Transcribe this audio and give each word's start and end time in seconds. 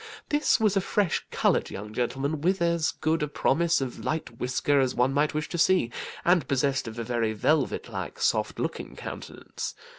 This 0.29 0.59
was 0.59 0.75
a 0.75 0.81
fresh 0.81 1.23
coloured 1.29 1.69
young 1.69 1.93
gentleman, 1.93 2.41
with 2.41 2.59
as 2.59 2.89
good 2.91 3.21
a 3.21 3.27
promise 3.27 3.81
of 3.81 4.03
light 4.03 4.39
whisker 4.39 4.79
as 4.79 4.95
one 4.95 5.13
might 5.13 5.35
wish 5.35 5.47
to 5.49 5.59
see, 5.59 5.91
and 6.25 6.47
possessed 6.47 6.87
of 6.87 6.97
a 6.97 7.03
very 7.03 7.33
velvet 7.33 7.87
like, 7.87 8.19
soft 8.19 8.57
looking 8.57 8.95
countenance. 8.95 9.75